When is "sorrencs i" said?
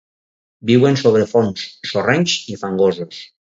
1.93-2.61